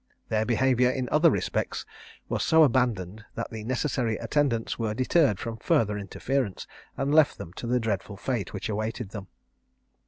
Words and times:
Their 0.29 0.47
behaviour, 0.47 0.89
in 0.89 1.07
other 1.11 1.29
respects, 1.29 1.85
was 2.27 2.43
so 2.43 2.63
abandoned, 2.63 3.23
that 3.35 3.51
the 3.51 3.63
necessary 3.63 4.15
attendants 4.17 4.79
were 4.79 4.95
deterred 4.95 5.37
from 5.37 5.57
further 5.57 5.95
interference, 5.95 6.65
and 6.97 7.13
left 7.13 7.37
them 7.37 7.53
to 7.57 7.67
the 7.67 7.79
dreadful 7.79 8.17
fate 8.17 8.51
which 8.51 8.67
awaited 8.67 9.09
them. 9.11 9.27